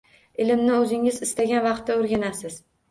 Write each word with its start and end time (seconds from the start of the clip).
Ilmni 0.45 0.73
o’zingiz 0.79 1.21
istagan 1.29 1.65
vaqtda 1.69 2.01
o’rganasiz 2.03 2.63